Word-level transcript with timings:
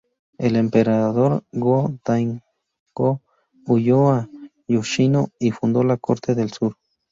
El 0.39 0.55
Emperador 0.55 1.43
Go-Daigo 1.51 3.21
huyó 3.67 4.09
a 4.09 4.27
Yoshino 4.67 5.29
y 5.37 5.51
fundó 5.51 5.83
la 5.83 5.97
Corte 5.97 6.33
del 6.33 6.51
Sur. 6.51 6.75